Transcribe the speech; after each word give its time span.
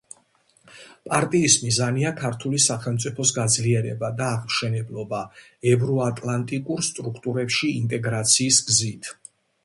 პარტიის 1.09 1.55
მიზანია 1.63 2.13
ქართული 2.21 2.61
სახელმწიფოს 2.63 3.33
გაძლიერება 3.35 4.09
და 4.21 4.29
აღმშენებლობა, 4.37 5.19
ევროატლანტიკურ 5.73 6.81
სტრუქტურებში 6.87 7.71
ინტეგრაციის 7.81 8.59
გზით. 8.71 9.11